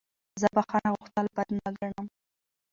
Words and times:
زه 0.41 0.47
بخښنه 0.55 0.89
غوښتل 0.97 1.25
بد 1.35 1.49
نه 1.59 1.69
ګڼم. 1.79 2.05